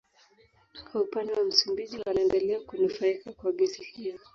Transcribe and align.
Kwa 0.91 1.01
upande 1.01 1.33
wa 1.33 1.43
Msumbiji 1.45 1.99
wanaendelea 2.05 2.59
kunufaika 2.59 3.31
kwa 3.33 3.51
gesi 3.51 3.83
hiyo 3.83 4.19